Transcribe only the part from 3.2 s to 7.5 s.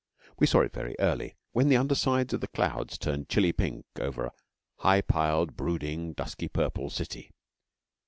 chilly pink over a high piled, brooding, dusky purple city.